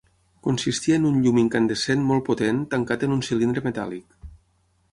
[0.45, 4.21] Consistia en un llum incandescent molt potent tancat en un cilindre metàl·lic.